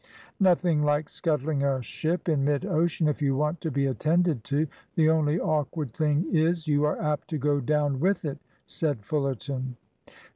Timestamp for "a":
1.61-1.79